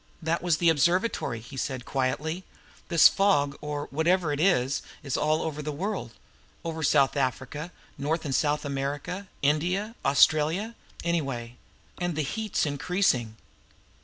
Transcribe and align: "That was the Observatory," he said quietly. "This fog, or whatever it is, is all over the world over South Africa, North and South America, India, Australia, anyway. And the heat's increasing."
"That 0.19 0.41
was 0.41 0.57
the 0.57 0.69
Observatory," 0.69 1.39
he 1.41 1.55
said 1.55 1.85
quietly. 1.85 2.43
"This 2.87 3.07
fog, 3.07 3.55
or 3.61 3.85
whatever 3.91 4.33
it 4.33 4.39
is, 4.39 4.81
is 5.03 5.15
all 5.15 5.43
over 5.43 5.61
the 5.61 5.71
world 5.71 6.13
over 6.65 6.81
South 6.81 7.15
Africa, 7.15 7.71
North 7.99 8.25
and 8.25 8.33
South 8.33 8.65
America, 8.65 9.27
India, 9.43 9.93
Australia, 10.03 10.73
anyway. 11.03 11.55
And 11.99 12.15
the 12.15 12.23
heat's 12.23 12.65
increasing." 12.65 13.37